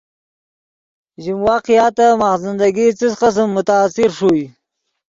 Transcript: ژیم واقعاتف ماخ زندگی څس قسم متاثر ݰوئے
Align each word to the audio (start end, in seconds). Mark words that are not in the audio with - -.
ژیم 1.23 1.39
واقعاتف 1.49 2.11
ماخ 2.19 2.37
زندگی 2.45 2.87
څس 2.99 3.13
قسم 3.21 3.47
متاثر 3.55 4.09
ݰوئے 4.17 4.45